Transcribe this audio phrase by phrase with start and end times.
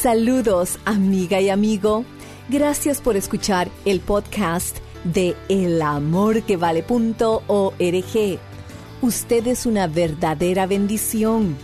[0.00, 2.04] Saludos, amiga y amigo.
[2.48, 8.38] Gracias por escuchar el podcast de elamorquevale.org.
[9.02, 11.56] Usted es una verdadera bendición.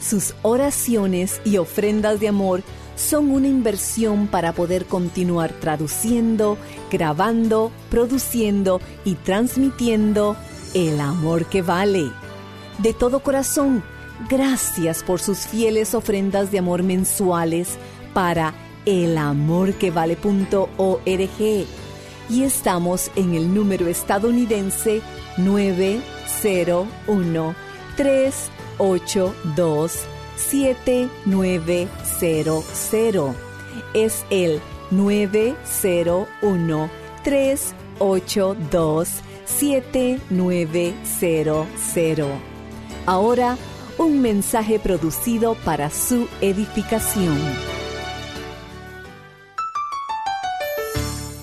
[0.00, 2.62] Sus oraciones y ofrendas de amor
[2.94, 6.58] son una inversión para poder continuar traduciendo,
[6.88, 10.36] grabando, produciendo y transmitiendo
[10.72, 12.12] el amor que vale.
[12.78, 13.82] De todo corazón,
[14.28, 17.78] gracias por sus fieles ofrendas de amor mensuales
[18.12, 18.52] para
[18.84, 21.66] elamorquevale.org
[22.28, 25.02] y estamos en el número estadounidense
[25.36, 27.54] 901
[27.96, 29.98] 382
[30.36, 32.64] 7900.
[33.94, 36.90] Es el 901
[37.22, 39.08] 382
[39.44, 42.28] 7900.
[43.04, 43.58] Ahora,
[43.98, 47.36] un mensaje producido para su edificación.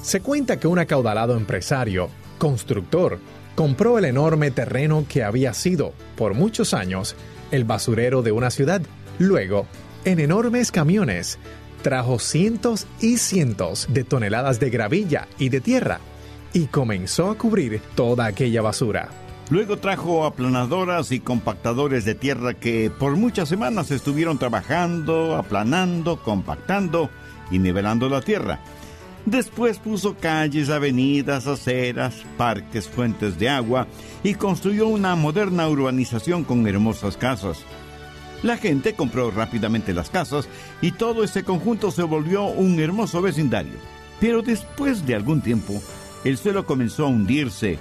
[0.01, 2.09] Se cuenta que un acaudalado empresario,
[2.39, 3.19] constructor,
[3.55, 7.15] compró el enorme terreno que había sido, por muchos años,
[7.51, 8.81] el basurero de una ciudad.
[9.19, 9.67] Luego,
[10.05, 11.37] en enormes camiones,
[11.83, 15.99] trajo cientos y cientos de toneladas de gravilla y de tierra
[16.53, 19.09] y comenzó a cubrir toda aquella basura.
[19.49, 27.09] Luego trajo aplanadoras y compactadores de tierra que por muchas semanas estuvieron trabajando, aplanando, compactando
[27.49, 28.59] y nivelando la tierra.
[29.25, 33.87] Después puso calles, avenidas, aceras, parques, fuentes de agua
[34.23, 37.59] y construyó una moderna urbanización con hermosas casas.
[38.43, 40.47] La gente compró rápidamente las casas
[40.81, 43.73] y todo ese conjunto se volvió un hermoso vecindario.
[44.19, 45.81] Pero después de algún tiempo,
[46.23, 47.79] el suelo comenzó a hundirse.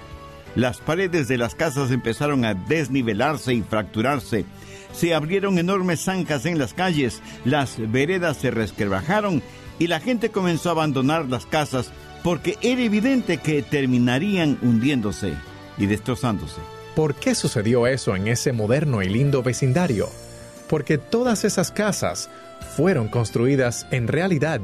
[0.55, 4.45] Las paredes de las casas empezaron a desnivelarse y fracturarse.
[4.93, 9.43] Se abrieron enormes zanjas en las calles, las veredas se resquebrajaron
[9.79, 11.93] y la gente comenzó a abandonar las casas
[12.25, 15.35] porque era evidente que terminarían hundiéndose
[15.77, 16.61] y destrozándose.
[16.97, 20.09] ¿Por qué sucedió eso en ese moderno y lindo vecindario?
[20.69, 22.29] Porque todas esas casas
[22.77, 24.61] fueron construidas en realidad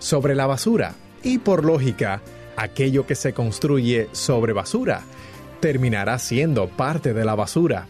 [0.00, 2.22] sobre la basura y por lógica,
[2.56, 5.04] aquello que se construye sobre basura
[5.60, 7.86] terminará siendo parte de la basura.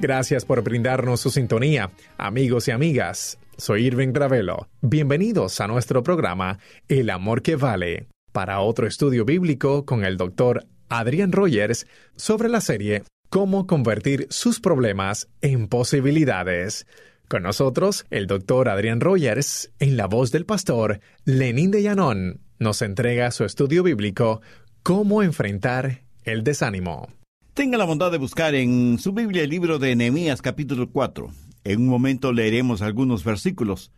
[0.00, 3.38] Gracias por brindarnos su sintonía, amigos y amigas.
[3.58, 4.68] Soy Irving Gravelo.
[4.80, 10.66] Bienvenidos a nuestro programa El Amor que Vale, para otro estudio bíblico con el doctor
[10.88, 11.86] Adrián Rogers
[12.16, 16.86] sobre la serie Cómo convertir sus problemas en posibilidades.
[17.28, 22.82] Con nosotros, el doctor Adrián Rogers, en la voz del pastor Lenín de Llanón, nos
[22.82, 24.40] entrega su estudio bíblico
[24.82, 27.08] Cómo enfrentar el desánimo.
[27.54, 31.30] Tenga la bondad de buscar en su Biblia el libro de Nehemías capítulo 4.
[31.64, 33.92] En un momento leeremos algunos versículos.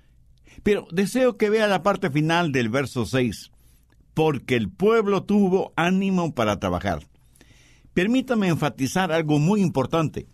[0.63, 3.51] Pero deseo que vea la parte final del verso 6.
[4.15, 7.07] Porque el pueblo tuvo ánimo para trabajar.
[7.95, 10.27] Permítame enfatizar algo muy importante.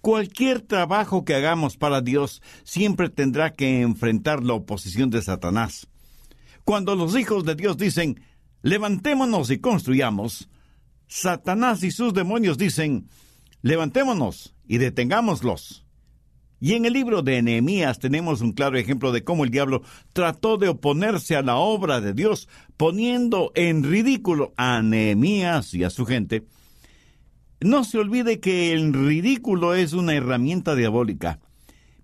[0.00, 5.88] Cualquier trabajo que hagamos para Dios siempre tendrá que enfrentar la oposición de Satanás.
[6.64, 8.20] Cuando los hijos de Dios dicen,
[8.62, 10.48] levantémonos y construyamos,
[11.06, 13.08] Satanás y sus demonios dicen,
[13.62, 15.86] levantémonos y detengámoslos.
[16.58, 19.82] Y en el libro de Nehemías tenemos un claro ejemplo de cómo el diablo
[20.12, 25.90] trató de oponerse a la obra de Dios, poniendo en ridículo a Nehemías y a
[25.90, 26.46] su gente,
[27.60, 31.40] no se olvide que el ridículo es una herramienta diabólica.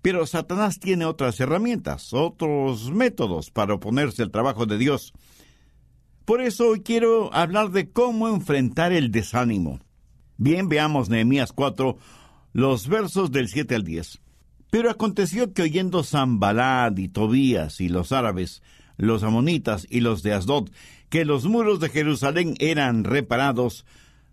[0.01, 5.13] Pero Satanás tiene otras herramientas, otros métodos para oponerse al trabajo de Dios.
[6.25, 9.81] Por eso hoy quiero hablar de cómo enfrentar el desánimo.
[10.37, 11.97] Bien, veamos Nehemías 4,
[12.53, 14.21] los versos del 7 al 10.
[14.71, 18.63] Pero aconteció que oyendo Zambalad y Tobías y los árabes,
[18.95, 20.69] los amonitas y los de Asdod,
[21.09, 23.85] que los muros de Jerusalén eran reparados,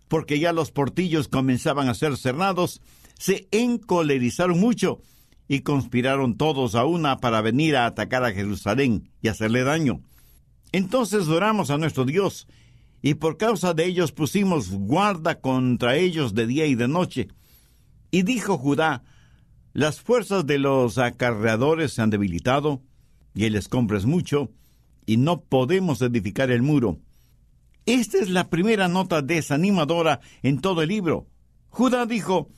[0.07, 2.81] porque ya los portillos comenzaban a ser cerrados,
[3.19, 5.01] se encolerizaron mucho
[5.49, 10.01] y conspiraron todos a una para venir a atacar a Jerusalén y hacerle daño.
[10.71, 12.47] Entonces oramos a nuestro Dios,
[13.01, 17.27] y por causa de ellos pusimos guarda contra ellos de día y de noche.
[18.11, 19.03] Y dijo Judá,
[19.73, 22.81] las fuerzas de los acarreadores se han debilitado,
[23.33, 24.51] y el escombro es mucho,
[25.05, 26.99] y no podemos edificar el muro.
[27.85, 31.27] Esta es la primera nota desanimadora en todo el libro.
[31.69, 32.49] Judá dijo,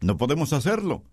[0.00, 1.04] no podemos hacerlo.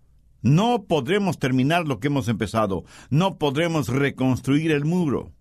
[0.42, 2.84] No podremos terminar lo que hemos empezado.
[3.10, 5.32] No podremos reconstruir el muro.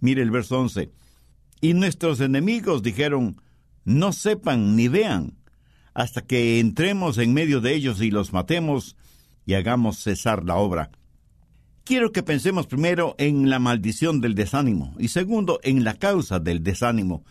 [0.00, 0.90] Mire el verso 11.
[1.60, 3.40] Y nuestros enemigos dijeron,
[3.84, 5.38] no sepan ni vean,
[5.94, 8.96] hasta que entremos en medio de ellos y los matemos,
[9.46, 10.90] y hagamos cesar la obra.
[11.84, 16.64] Quiero que pensemos primero en la maldición del desánimo y segundo en la causa del
[16.64, 17.24] desánimo.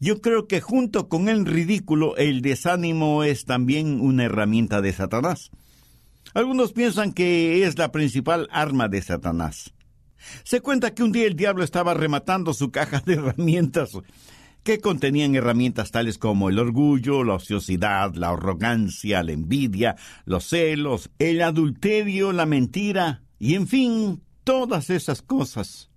[0.00, 5.50] Yo creo que junto con el ridículo el desánimo es también una herramienta de Satanás.
[6.34, 9.72] Algunos piensan que es la principal arma de Satanás.
[10.44, 13.92] Se cuenta que un día el diablo estaba rematando su caja de herramientas
[14.62, 21.10] que contenían herramientas tales como el orgullo, la ociosidad, la arrogancia, la envidia, los celos,
[21.18, 25.90] el adulterio, la mentira y en fin, todas esas cosas.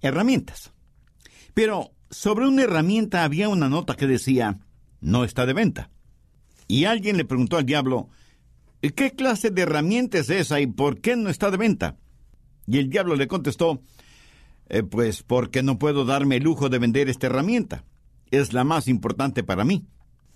[0.00, 0.72] Herramientas.
[1.54, 4.60] Pero sobre una herramienta había una nota que decía,
[5.00, 5.90] no está de venta.
[6.68, 8.08] Y alguien le preguntó al diablo,
[8.80, 11.96] ¿qué clase de herramienta es esa y por qué no está de venta?
[12.70, 13.80] Y el diablo le contestó,
[14.68, 17.84] eh, pues porque no puedo darme el lujo de vender esta herramienta.
[18.30, 19.86] Es la más importante para mí.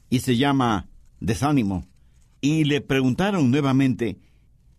[0.08, 0.88] Y se llama
[1.20, 1.86] desánimo.
[2.40, 4.18] Y le preguntaron nuevamente,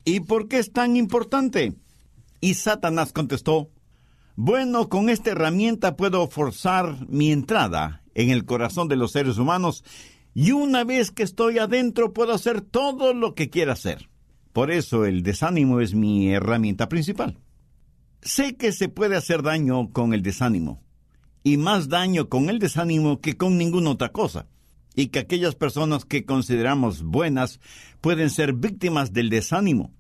[0.04, 1.76] ¿y por qué es tan importante?
[2.42, 3.70] Y Satanás contestó,
[4.36, 9.84] bueno, con esta herramienta puedo forzar mi entrada en el corazón de los seres humanos
[10.34, 14.10] y una vez que estoy adentro puedo hacer todo lo que quiera hacer.
[14.54, 17.40] Por eso el desánimo es mi herramienta principal.
[18.22, 20.82] Sé que se puede hacer daño con el desánimo,
[21.44, 24.48] y más daño con el desánimo que con ninguna otra cosa,
[24.96, 27.60] y que aquellas personas que consideramos buenas
[28.00, 29.92] pueden ser víctimas del desánimo.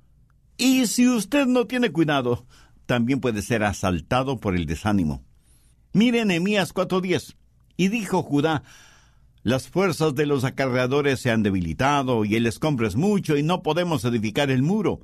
[0.56, 2.46] Y si usted no tiene cuidado,
[2.86, 5.24] también puede ser asaltado por el desánimo.
[5.94, 7.36] Mire Nehemías 4:10,
[7.76, 8.64] y dijo Judá,
[9.44, 13.62] las fuerzas de los acarreadores se han debilitado y el escombro es mucho y no
[13.62, 15.02] podemos edificar el muro.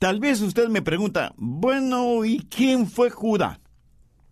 [0.00, 3.60] Tal vez usted me pregunta, bueno, ¿y quién fue Judá?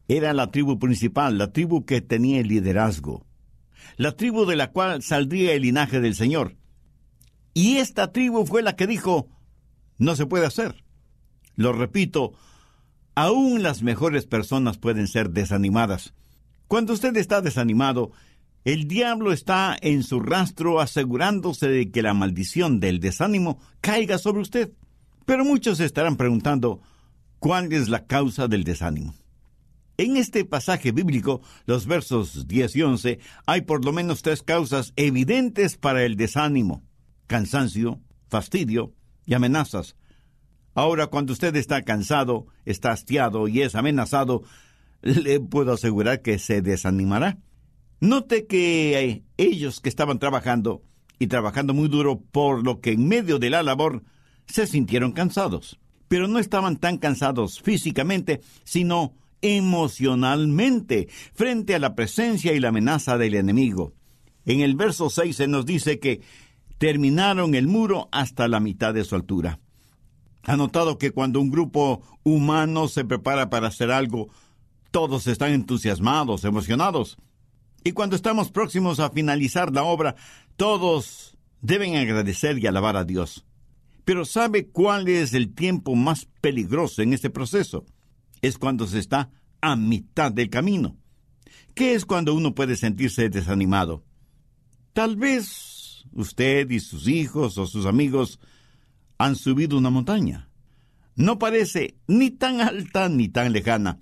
[0.09, 3.25] Era la tribu principal, la tribu que tenía el liderazgo,
[3.97, 6.57] la tribu de la cual saldría el linaje del Señor.
[7.55, 9.29] Y esta tribu fue la que dijo,
[9.97, 10.83] no se puede hacer.
[11.55, 12.33] Lo repito,
[13.15, 16.15] aún las mejores personas pueden ser desanimadas.
[16.67, 18.11] Cuando usted está desanimado,
[18.65, 24.43] el diablo está en su rastro asegurándose de que la maldición del desánimo caiga sobre
[24.43, 24.73] usted.
[25.25, 26.83] Pero muchos se estarán preguntando,
[27.39, 29.15] ¿cuál es la causa del desánimo?
[29.97, 34.93] En este pasaje bíblico, los versos 10 y 11, hay por lo menos tres causas
[34.97, 36.83] evidentes para el desánimo.
[37.27, 38.95] Cansancio, fastidio
[39.27, 39.97] y amenazas.
[40.75, 44.43] Ahora, cuando usted está cansado, está hastiado y es amenazado,
[45.03, 47.39] le puedo asegurar que se desanimará.
[48.01, 50.83] Note que eh, ellos que estaban trabajando,
[51.19, 54.03] y trabajando muy duro, por lo que en medio de la labor
[54.47, 55.79] se sintieron cansados.
[56.09, 63.19] Pero no estaban tan cansados físicamente, sino emocionalmente, frente a la presencia y la amenaza
[63.19, 63.93] del enemigo.
[64.47, 66.23] En el verso 6 se nos dice que
[66.79, 69.61] terminaron el muro hasta la mitad de su altura.
[70.45, 74.31] Ha notado que cuando un grupo humano se prepara para hacer algo,
[74.91, 77.19] todos están entusiasmados, emocionados.
[77.83, 80.17] Y cuando estamos próximos a finalizar la obra,
[80.57, 83.45] todos deben agradecer y alabar a Dios.
[84.05, 87.85] Pero ¿sabe cuál es el tiempo más peligroso en este proceso?
[88.43, 90.97] Es cuando se está a mitad del camino.
[91.75, 94.05] ¿Qué es cuando uno puede sentirse desanimado?
[94.93, 98.41] Tal vez usted y sus hijos o sus amigos
[99.19, 100.49] han subido una montaña.
[101.15, 104.01] No parece ni tan alta ni tan lejana,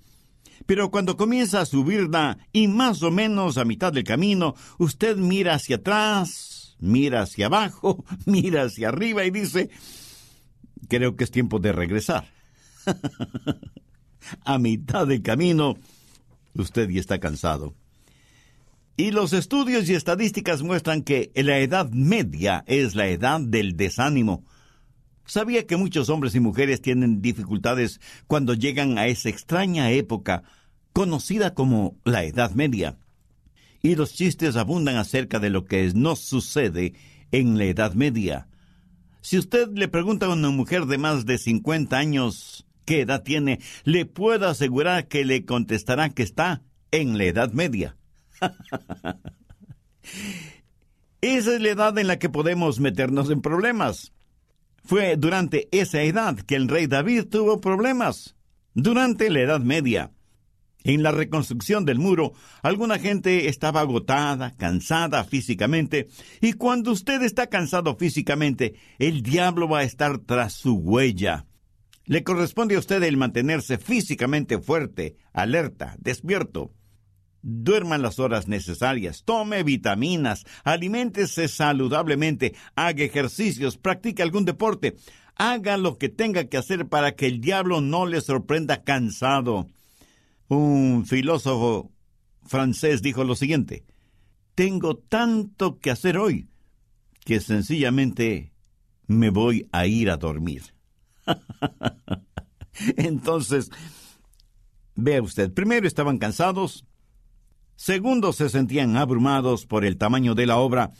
[0.69, 5.55] pero cuando comienza a subirla y más o menos a mitad del camino, usted mira
[5.55, 9.71] hacia atrás, mira hacia abajo, mira hacia arriba y dice,
[10.87, 12.31] creo que es tiempo de regresar.
[14.45, 15.75] a mitad del camino,
[16.53, 17.73] usted ya está cansado.
[18.95, 24.45] Y los estudios y estadísticas muestran que la edad media es la edad del desánimo.
[25.25, 30.43] Sabía que muchos hombres y mujeres tienen dificultades cuando llegan a esa extraña época
[30.93, 32.97] conocida como la Edad Media.
[33.81, 36.93] Y los chistes abundan acerca de lo que nos sucede
[37.31, 38.47] en la Edad Media.
[39.21, 43.59] Si usted le pregunta a una mujer de más de 50 años qué edad tiene,
[43.83, 47.97] le puedo asegurar que le contestará que está en la Edad Media.
[51.21, 54.13] Esa es la edad en la que podemos meternos en problemas.
[54.85, 58.35] Fue durante esa edad que el rey David tuvo problemas.
[58.73, 60.11] Durante la Edad Media.
[60.83, 66.07] En la reconstrucción del muro, alguna gente estaba agotada, cansada físicamente,
[66.39, 71.45] y cuando usted está cansado físicamente, el diablo va a estar tras su huella.
[72.05, 76.73] Le corresponde a usted el mantenerse físicamente fuerte, alerta, despierto.
[77.41, 84.95] Duerma las horas necesarias, tome vitaminas, aliméntese saludablemente, haga ejercicios, practique algún deporte,
[85.35, 89.69] haga lo que tenga que hacer para que el diablo no le sorprenda cansado.
[90.49, 91.91] Un filósofo
[92.43, 93.85] francés dijo lo siguiente,
[94.55, 96.49] tengo tanto que hacer hoy
[97.23, 98.51] que sencillamente
[99.05, 100.63] me voy a ir a dormir.
[102.97, 103.69] Entonces,
[104.95, 106.83] vea usted, primero estaban cansados,
[107.75, 110.91] segundo se sentían abrumados por el tamaño de la obra,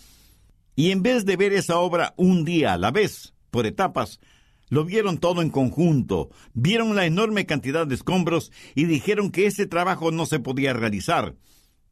[0.75, 4.19] y en vez de ver esa obra un día a la vez, por etapas,
[4.69, 9.65] lo vieron todo en conjunto, vieron la enorme cantidad de escombros y dijeron que ese
[9.65, 11.35] trabajo no se podía realizar.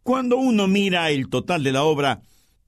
[0.04, 2.22] Cuando uno mira el total de la obra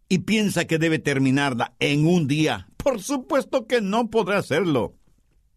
[0.10, 4.96] y piensa que debe terminarla en un día, por supuesto que no podrá hacerlo.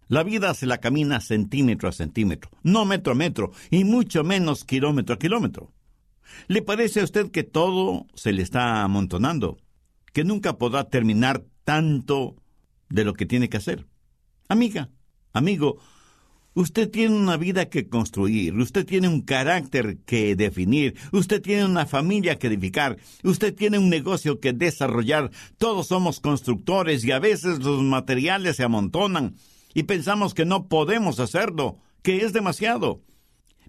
[0.09, 4.65] La vida se la camina centímetro a centímetro, no metro a metro, y mucho menos
[4.65, 5.73] kilómetro a kilómetro.
[6.49, 9.57] ¿Le parece a usted que todo se le está amontonando?
[10.13, 12.37] ¿Que nunca podrá terminar tanto
[12.91, 13.87] de lo que tiene que hacer?
[14.53, 14.91] Amiga,
[15.33, 15.79] amigo,
[16.53, 21.87] usted tiene una vida que construir, usted tiene un carácter que definir, usted tiene una
[21.87, 27.61] familia que edificar, usted tiene un negocio que desarrollar, todos somos constructores y a veces
[27.61, 29.37] los materiales se amontonan
[29.73, 33.01] y pensamos que no podemos hacerlo, que es demasiado.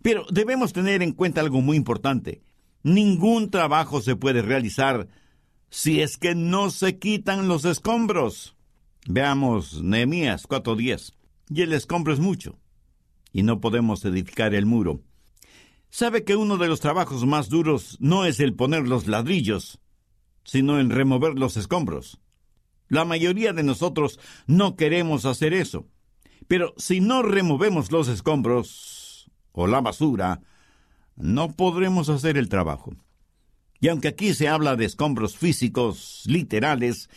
[0.02, 2.42] Pero debemos tener en cuenta algo muy importante.
[2.84, 5.08] Ningún trabajo se puede realizar
[5.70, 8.58] si es que no se quitan los escombros.
[9.08, 11.14] Veamos Nehemías 4:10.
[11.50, 12.58] Y el escombro es mucho,
[13.32, 15.02] y no podemos edificar el muro.
[15.90, 19.80] ¿Sabe que uno de los trabajos más duros no es el poner los ladrillos,
[20.44, 22.20] sino el remover los escombros?
[22.88, 25.88] La mayoría de nosotros no queremos hacer eso.
[26.48, 30.42] Pero si no removemos los escombros o la basura,
[31.16, 32.96] no podremos hacer el trabajo.
[33.80, 37.10] Y aunque aquí se habla de escombros físicos, literales,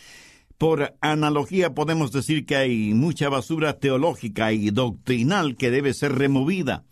[0.57, 6.83] por analogía podemos decir que hay mucha basura teológica y doctrinal que debe ser removida.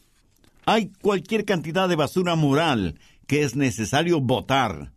[0.66, 4.92] Hay cualquier cantidad de basura moral que es necesario botar.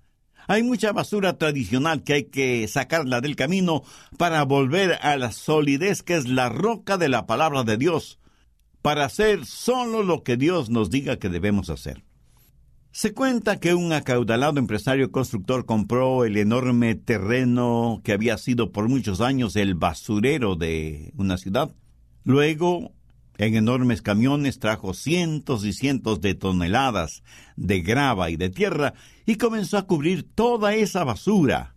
[0.47, 3.83] Hay mucha basura tradicional que hay que sacarla del camino
[4.17, 8.19] para volver a la solidez que es la roca de la palabra de Dios,
[8.81, 12.08] para hacer solo lo que Dios nos diga que debemos hacer.
[12.91, 18.89] Se cuenta que un acaudalado empresario constructor compró el enorme terreno que había sido por
[18.89, 21.71] muchos años el basurero de una ciudad.
[22.25, 22.93] Luego,
[23.37, 27.23] en enormes camiones trajo cientos y cientos de toneladas
[27.57, 28.95] de grava y de tierra
[29.27, 31.75] y comenzó a cubrir toda esa basura.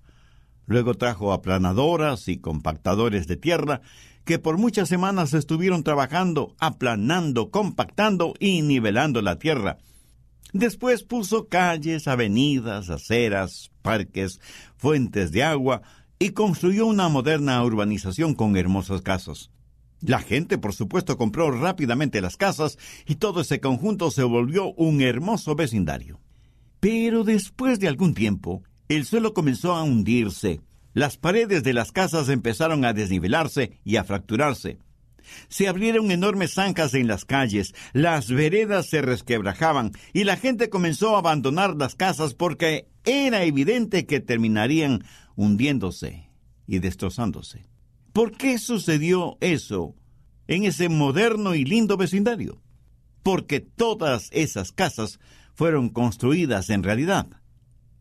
[0.66, 3.82] Luego trajo aplanadoras y compactadores de tierra
[4.24, 9.78] que por muchas semanas estuvieron trabajando, aplanando, compactando y nivelando la tierra.
[10.54, 14.40] Después puso calles, avenidas, aceras, parques,
[14.76, 15.82] fuentes de agua
[16.20, 19.50] y construyó una moderna urbanización con hermosas casas.
[20.02, 25.02] La gente, por supuesto, compró rápidamente las casas y todo ese conjunto se volvió un
[25.02, 26.20] hermoso vecindario.
[26.80, 30.60] Pero después de algún tiempo, el suelo comenzó a hundirse,
[30.94, 34.80] las paredes de las casas empezaron a desnivelarse y a fracturarse.
[35.48, 41.16] Se abrieron enormes zanjas en las calles, las veredas se resquebrajaban y la gente comenzó
[41.16, 45.04] a abandonar las casas porque era evidente que terminarían
[45.36, 46.30] hundiéndose
[46.68, 47.66] y destrozándose.
[48.14, 49.96] ¿Por qué sucedió eso
[50.48, 52.62] en ese moderno y lindo vecindario?
[53.24, 55.20] Porque todas esas casas
[55.54, 57.28] fueron construidas en realidad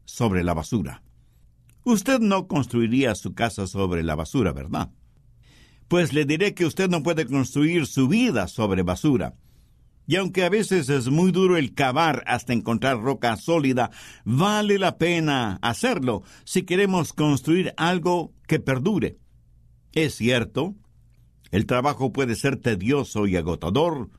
[0.05, 1.03] sobre la basura.
[1.85, 4.91] Usted no construiría su casa sobre la basura, ¿verdad?
[5.91, 9.35] Pues le diré que usted no puede construir su vida sobre basura.
[10.07, 13.91] Y aunque a veces es muy duro el cavar hasta encontrar roca sólida,
[14.25, 19.19] vale la pena hacerlo si queremos construir algo que perdure.
[19.93, 20.77] Es cierto,
[21.51, 24.11] El trabajo puede ser tedioso y agotador.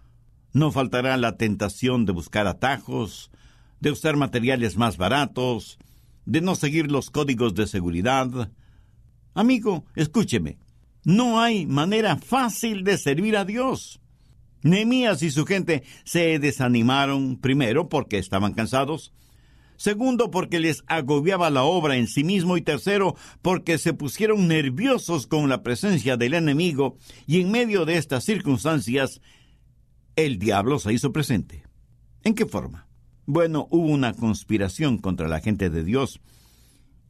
[0.51, 3.31] No faltará la tentación de buscar atajos,
[3.79, 5.79] de usar materiales más baratos,
[6.25, 8.51] de no seguir los códigos de seguridad.
[9.33, 10.57] Amigo, escúcheme,
[11.03, 14.00] no hay manera fácil de servir a Dios.
[14.63, 19.12] Nehemías y su gente se desanimaron, primero porque estaban cansados,
[19.75, 25.25] segundo porque les agobiaba la obra en sí mismo y tercero porque se pusieron nerviosos
[25.25, 29.22] con la presencia del enemigo y en medio de estas circunstancias
[30.15, 31.63] el diablo se hizo presente.
[32.24, 32.88] ¿En qué forma?
[33.25, 36.20] Bueno, hubo una conspiración contra la gente de Dios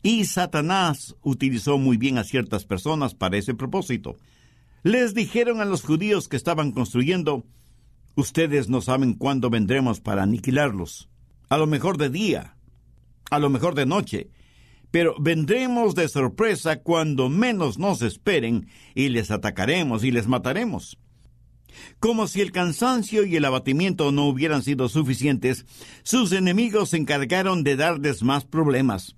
[0.03, 4.17] y Satanás utilizó muy bien a ciertas personas para ese propósito.
[4.83, 7.45] Les dijeron a los judíos que estaban construyendo,
[8.15, 11.09] ustedes no saben cuándo vendremos para aniquilarlos.
[11.49, 12.55] A lo mejor de día,
[13.29, 14.29] a lo mejor de noche,
[14.89, 20.97] pero vendremos de sorpresa cuando menos nos esperen y les atacaremos y les mataremos.
[21.99, 25.65] Como si el cansancio y el abatimiento no hubieran sido suficientes,
[26.03, 29.15] sus enemigos se encargaron de darles más problemas.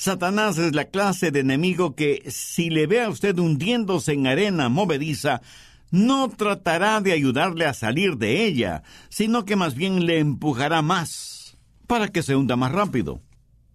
[0.00, 4.70] Satanás es la clase de enemigo que, si le ve a usted hundiéndose en arena
[4.70, 5.42] movediza,
[5.90, 11.58] no tratará de ayudarle a salir de ella, sino que más bien le empujará más
[11.86, 13.20] para que se hunda más rápido.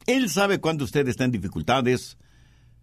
[0.08, 2.18] Él sabe cuándo usted está en dificultades,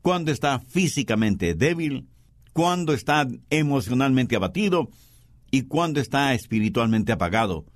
[0.03, 2.07] cuándo está físicamente débil,
[2.53, 4.89] cuándo está emocionalmente abatido
[5.51, 7.67] y cuándo está espiritualmente apagado.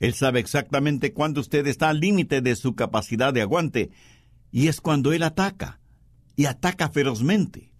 [0.00, 3.90] Él sabe exactamente cuándo usted está al límite de su capacidad de aguante,
[4.54, 5.80] y es cuando Él ataca,
[6.36, 7.72] y ataca ferozmente.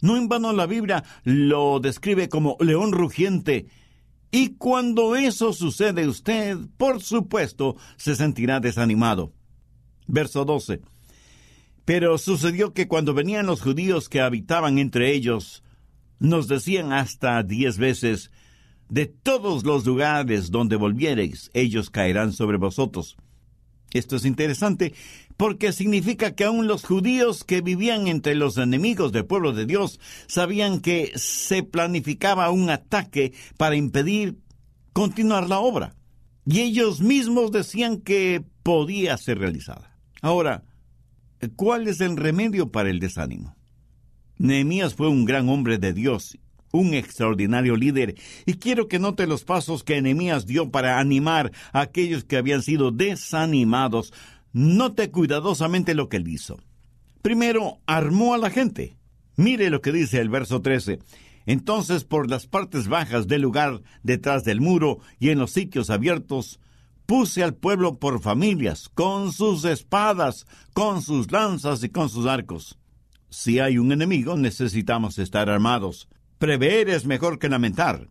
[0.00, 3.66] No en vano la Biblia lo describe como león rugiente,
[4.30, 9.32] y cuando eso sucede usted, por supuesto, se sentirá desanimado.
[10.06, 10.82] Verso 12.
[11.84, 15.64] Pero sucedió que cuando venían los judíos que habitaban entre ellos,
[16.20, 18.30] nos decían hasta diez veces,
[18.88, 23.16] de todos los lugares donde volviereis, ellos caerán sobre vosotros.
[23.94, 24.92] Esto es interesante
[25.36, 30.00] porque significa que aún los judíos que vivían entre los enemigos del pueblo de Dios
[30.26, 34.36] sabían que se planificaba un ataque para impedir
[34.92, 35.94] continuar la obra.
[36.44, 39.96] Y ellos mismos decían que podía ser realizada.
[40.20, 40.64] Ahora,
[41.56, 43.56] ¿cuál es el remedio para el desánimo?
[44.38, 46.36] Nehemías fue un gran hombre de Dios,
[46.74, 51.82] un extraordinario líder, y quiero que note los pasos que Nehemías dio para animar a
[51.82, 54.12] aquellos que habían sido desanimados.
[54.52, 56.58] Note cuidadosamente lo que él hizo.
[57.22, 58.96] Primero, armó a la gente.
[59.36, 60.98] Mire lo que dice el verso 13.
[61.46, 66.58] Entonces, por las partes bajas del lugar, detrás del muro y en los sitios abiertos,
[67.06, 72.78] puse al pueblo por familias, con sus espadas, con sus lanzas y con sus arcos.
[73.30, 76.08] Si hay un enemigo, necesitamos estar armados.
[76.38, 78.08] Prever es mejor que lamentar.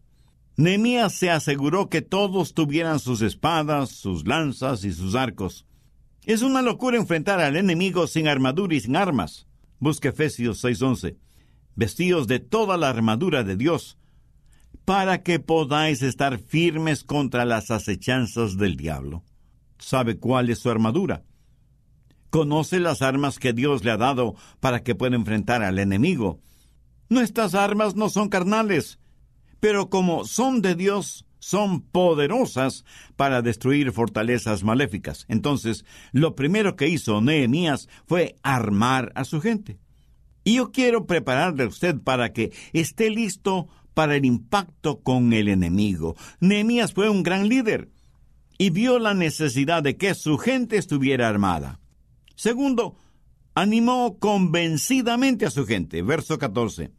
[0.56, 5.66] Nehemías se aseguró que todos tuvieran sus espadas, sus lanzas y sus arcos.
[6.26, 9.48] Es una locura enfrentar al enemigo sin armadura y sin armas.
[9.80, 11.18] Busque Efesios 6:11.
[11.76, 13.98] Vestidos de toda la armadura de Dios,
[14.86, 19.24] para que podáis estar firmes contra las acechanzas del diablo.
[19.80, 21.24] ¿Sabe cuál es su armadura?
[22.30, 26.40] Conoce las armas que Dios le ha dado para que pueda enfrentar al enemigo.
[27.10, 29.00] Nuestras armas no son carnales,
[29.60, 32.86] pero como son de Dios, son poderosas
[33.18, 35.26] para destruir fortalezas maléficas.
[35.28, 39.78] Entonces, lo primero que hizo Nehemías fue armar a su gente.
[40.46, 45.50] Y yo quiero prepararle a usted para que esté listo para el impacto con el
[45.50, 46.16] enemigo.
[46.40, 47.90] Nehemías fue un gran líder
[48.58, 51.80] y vio la necesidad de que su gente estuviera armada.
[52.36, 52.96] Segundo,
[53.56, 56.02] animó convencidamente a su gente.
[56.02, 56.92] Verso 14.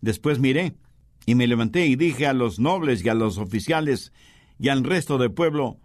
[0.00, 0.74] Después miré
[1.26, 4.12] y me levanté y dije a los nobles y a los oficiales
[4.58, 5.78] y al resto del pueblo,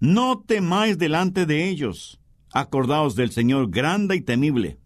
[0.00, 2.20] no temáis delante de ellos.
[2.52, 4.78] Acordaos del Señor grande y temible.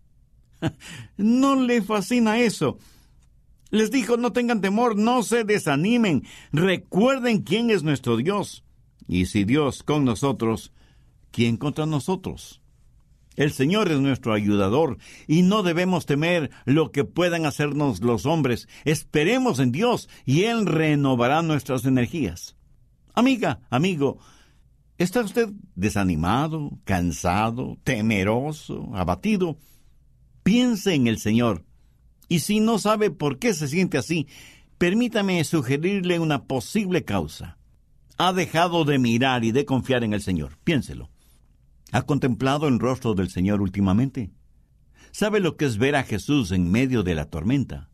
[1.17, 2.79] no le fascina eso.
[3.71, 8.65] Les dijo, no tengan temor, no se desanimen, recuerden quién es nuestro Dios.
[9.09, 10.73] Y si Dios con nosotros,
[11.31, 12.61] ¿quién contra nosotros?
[13.37, 18.67] El Señor es nuestro ayudador y no debemos temer lo que puedan hacernos los hombres.
[18.85, 22.57] Esperemos en Dios y Él renovará nuestras energías.
[23.15, 24.19] Amiga, amigo,
[24.99, 29.59] ¿está usted desanimado, cansado, temeroso, abatido?
[30.43, 31.65] Piense en el Señor
[32.29, 34.27] y si no sabe por qué se siente así,
[34.79, 37.59] permítame sugerirle una posible causa.
[38.19, 40.59] Ha dejado de mirar y de confiar en el Señor.
[40.65, 41.11] Piénselo.
[41.97, 44.31] ¿Ha contemplado el rostro del Señor últimamente?
[45.13, 47.89] ¿Sabe lo que es ver a Jesús en medio de la tormenta?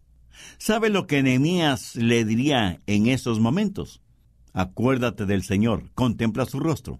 [0.58, 4.02] ¿Sabe lo que Nehemías le diría en esos momentos?
[4.52, 6.98] Acuérdate del Señor, contempla su rostro.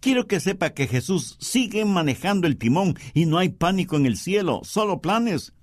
[0.00, 4.18] Quiero que sepa que Jesús sigue manejando el timón y no hay pánico en el
[4.18, 5.54] cielo, solo planes.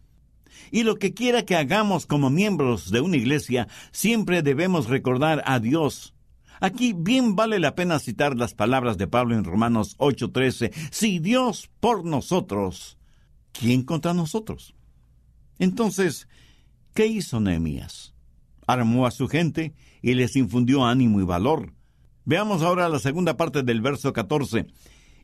[0.72, 5.60] Y lo que quiera que hagamos como miembros de una iglesia, siempre debemos recordar a
[5.60, 6.16] Dios.
[6.60, 10.72] Aquí bien vale la pena citar las palabras de Pablo en Romanos 8:13.
[10.92, 12.98] Si Dios por nosotros,
[13.52, 14.76] ¿quién contra nosotros?
[15.60, 16.28] Entonces,
[16.94, 18.14] ¿qué hizo Nehemías?
[18.66, 21.74] Armó a su gente y les infundió ánimo y valor.
[22.26, 24.68] Veamos ahora la segunda parte del verso 14.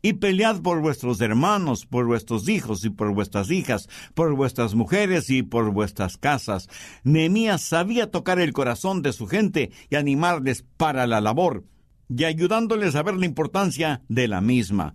[0.06, 5.30] Y pelead por vuestros hermanos, por vuestros hijos y por vuestras hijas, por vuestras mujeres
[5.30, 6.68] y por vuestras casas.
[7.06, 11.64] Nehemías sabía tocar el corazón de su gente y animarles para la labor,
[12.10, 14.94] y ayudándoles a ver la importancia de la misma.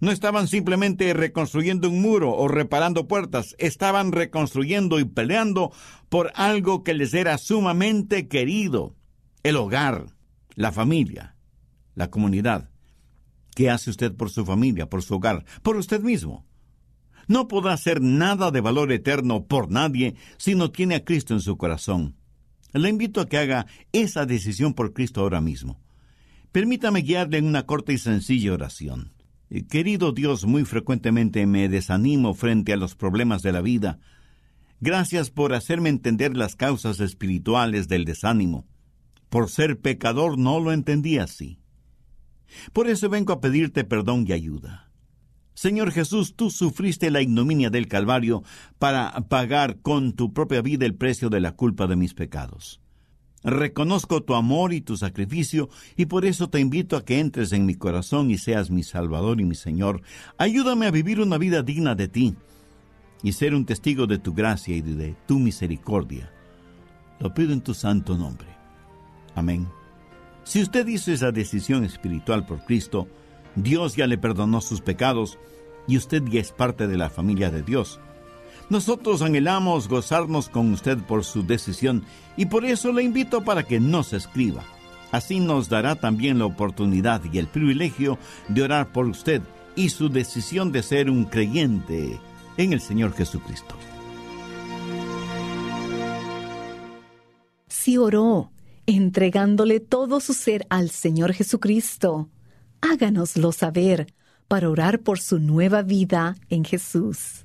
[0.00, 5.72] No estaban simplemente reconstruyendo un muro o reparando puertas, estaban reconstruyendo y peleando
[6.10, 8.96] por algo que les era sumamente querido,
[9.44, 10.08] el hogar,
[10.56, 11.36] la familia,
[11.94, 12.71] la comunidad.
[13.54, 16.46] ¿Qué hace usted por su familia, por su hogar, por usted mismo?
[17.28, 21.40] No podrá hacer nada de valor eterno por nadie si no tiene a Cristo en
[21.40, 22.16] su corazón.
[22.72, 25.80] Le invito a que haga esa decisión por Cristo ahora mismo.
[26.50, 29.12] Permítame guiarle en una corta y sencilla oración.
[29.70, 33.98] Querido Dios, muy frecuentemente me desanimo frente a los problemas de la vida.
[34.80, 38.66] Gracias por hacerme entender las causas espirituales del desánimo.
[39.28, 41.61] Por ser pecador no lo entendí así.
[42.72, 44.90] Por eso vengo a pedirte perdón y ayuda.
[45.54, 48.42] Señor Jesús, tú sufriste la ignominia del Calvario
[48.78, 52.80] para pagar con tu propia vida el precio de la culpa de mis pecados.
[53.44, 57.66] Reconozco tu amor y tu sacrificio y por eso te invito a que entres en
[57.66, 60.02] mi corazón y seas mi Salvador y mi Señor.
[60.38, 62.34] Ayúdame a vivir una vida digna de ti
[63.22, 66.30] y ser un testigo de tu gracia y de tu misericordia.
[67.18, 68.48] Lo pido en tu santo nombre.
[69.34, 69.81] Amén.
[70.44, 73.06] Si usted hizo esa decisión espiritual por Cristo,
[73.54, 75.38] Dios ya le perdonó sus pecados
[75.86, 78.00] y usted ya es parte de la familia de Dios.
[78.70, 82.04] Nosotros anhelamos gozarnos con usted por su decisión
[82.36, 84.64] y por eso le invito para que nos escriba.
[85.10, 89.42] Así nos dará también la oportunidad y el privilegio de orar por usted
[89.76, 92.18] y su decisión de ser un creyente
[92.56, 93.74] en el Señor Jesucristo.
[97.68, 98.51] Si oró
[98.86, 102.30] entregándole todo su ser al Señor Jesucristo.
[102.80, 104.06] Háganoslo saber
[104.48, 107.44] para orar por su nueva vida en Jesús.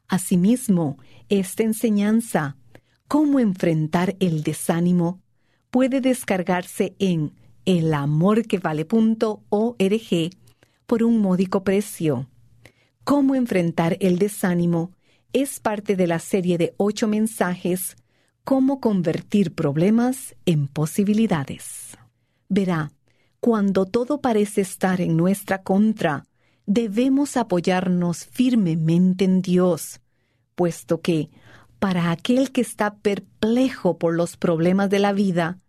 [0.07, 0.97] Asimismo,
[1.29, 2.57] esta enseñanza,
[3.07, 5.21] cómo enfrentar el desánimo,
[5.69, 7.33] puede descargarse en
[7.65, 10.29] elamorquevale.org
[10.86, 12.29] por un módico precio.
[13.03, 14.91] Cómo enfrentar el desánimo
[15.33, 17.95] es parte de la serie de ocho mensajes
[18.43, 21.97] Cómo convertir problemas en posibilidades.
[22.49, 22.91] Verá,
[23.43, 26.23] cuando todo parece estar en nuestra contra,
[26.65, 29.99] debemos apoyarnos firmemente en Dios,
[30.56, 31.29] puesto que,
[31.77, 35.60] para aquel que está perplejo por los problemas de la vida,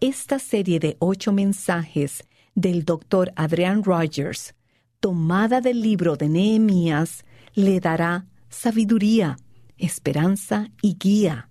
[0.00, 4.54] esta serie de ocho mensajes del doctor Adrian Rogers,
[5.00, 9.38] tomada del libro de Nehemías, le dará sabiduría,
[9.78, 11.48] esperanza y guía.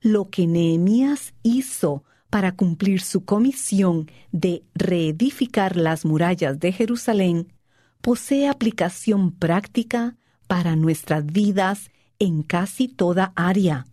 [0.00, 7.52] Lo que Nehemías hizo para cumplir su comisión de reedificar las murallas de Jerusalén,
[8.00, 10.16] posee aplicación práctica
[10.46, 13.86] para nuestras vidas en casi toda área,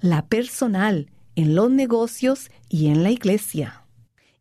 [0.00, 3.84] la personal, en los negocios y en la iglesia.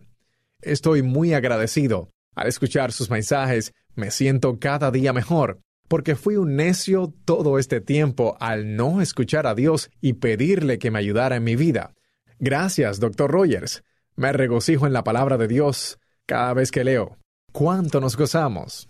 [0.62, 2.10] Estoy muy agradecido.
[2.36, 7.80] Al escuchar sus mensajes, me siento cada día mejor, porque fui un necio todo este
[7.80, 11.94] tiempo al no escuchar a Dios y pedirle que me ayudara en mi vida.
[12.40, 13.84] Gracias, doctor Rogers.
[14.16, 17.18] Me regocijo en la palabra de Dios cada vez que leo.
[17.52, 18.90] ¿Cuánto nos gozamos?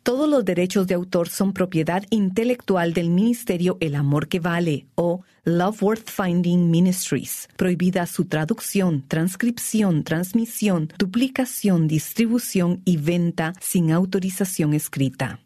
[0.02, 5.22] Todos los derechos de autor son propiedad intelectual del Ministerio El Amor que Vale o
[5.44, 7.48] Love Worth Finding Ministries.
[7.56, 15.38] Prohibida su traducción, transcripción, transmisión, duplicación, distribución y venta sin autorización escrita.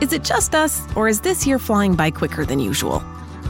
[0.00, 3.02] Is it just us, or is this year flying by quicker than usual?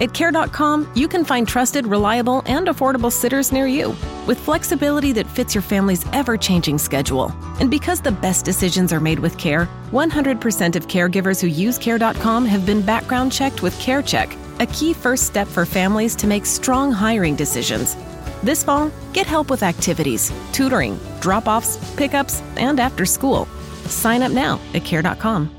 [0.02, 3.94] At Care.com, you can find trusted, reliable, and affordable sitters near you
[4.26, 7.32] with flexibility that fits your family's ever changing schedule.
[7.60, 12.44] And because the best decisions are made with care, 100% of caregivers who use Care.com
[12.46, 16.92] have been background checked with CareCheck, a key first step for families to make strong
[16.92, 17.96] hiring decisions.
[18.44, 23.46] This fall, get help with activities, tutoring, drop offs, pickups, and after school.
[23.86, 25.50] Sign up now at Care.com.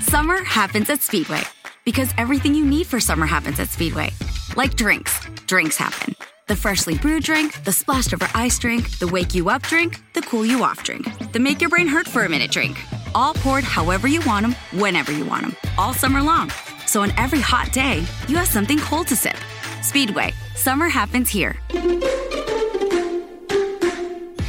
[0.00, 1.42] Summer happens at Speedway
[1.84, 4.10] because everything you need for summer happens at Speedway.
[4.56, 6.16] Like drinks, drinks happen.
[6.48, 10.22] The freshly brewed drink, the splashed over ice drink, the wake you up drink, the
[10.22, 12.76] cool you off drink, the make your brain hurt for a minute drink.
[13.14, 16.50] All poured however you want them, whenever you want them, all summer long.
[16.86, 19.36] So on every hot day, you have something cold to sip.
[19.82, 21.56] Speedway, summer happens here.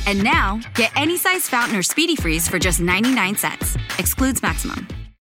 [0.07, 3.75] And now, get any size fountain or speedy freeze for just 99 cents.
[3.97, 4.87] Excludes maximum.